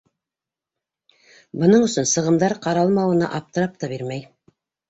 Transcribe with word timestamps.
Бының 1.63 1.85
өсөн 1.89 2.09
сығымдар 2.13 2.57
ҡаралмауына 2.67 3.31
аптырап 3.41 3.81
та 3.85 3.93
бирмәй. 3.97 4.27